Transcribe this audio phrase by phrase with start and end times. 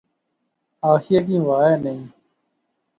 [0.91, 2.05] آخیئے کی وہا ایہہ نئیں